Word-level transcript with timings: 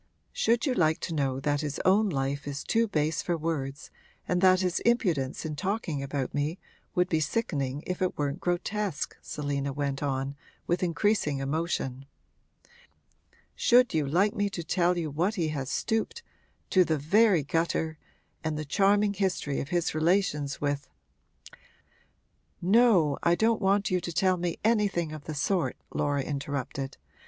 'Should 0.33 0.65
you 0.65 0.73
like 0.73 0.99
to 0.99 1.13
know 1.13 1.39
that 1.39 1.61
his 1.61 1.79
own 1.85 2.09
life 2.09 2.47
is 2.47 2.63
too 2.63 2.87
base 2.87 3.21
for 3.21 3.37
words 3.37 3.91
and 4.27 4.41
that 4.41 4.61
his 4.61 4.79
impudence 4.79 5.45
in 5.45 5.55
talking 5.55 6.01
about 6.01 6.33
me 6.33 6.57
would 6.95 7.07
be 7.07 7.19
sickening 7.19 7.83
if 7.85 8.01
it 8.01 8.17
weren't 8.17 8.39
grotesque?' 8.39 9.15
Selina 9.21 9.71
went 9.71 10.01
on, 10.01 10.35
with 10.65 10.81
increasing 10.81 11.37
emotion. 11.37 12.07
'Should 13.53 13.93
you 13.93 14.07
like 14.07 14.33
me 14.33 14.49
to 14.49 14.63
tell 14.63 14.97
you 14.97 15.09
to 15.09 15.11
what 15.11 15.35
he 15.35 15.49
has 15.49 15.69
stooped 15.69 16.23
to 16.71 16.83
the 16.83 16.97
very 16.97 17.43
gutter 17.43 17.99
and 18.43 18.57
the 18.57 18.65
charming 18.65 19.13
history 19.13 19.59
of 19.59 19.69
his 19.69 19.93
relations 19.93 20.59
with' 20.59 20.89
'No, 22.59 23.19
I 23.21 23.35
don't 23.35 23.61
want 23.61 23.91
you 23.91 24.01
to 24.01 24.11
tell 24.11 24.37
me 24.37 24.57
anything 24.63 25.11
of 25.11 25.25
the 25.25 25.35
sort,' 25.35 25.77
Laura 25.93 26.23
interrupted. 26.23 26.97